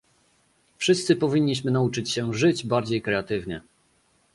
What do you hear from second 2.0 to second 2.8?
się żyć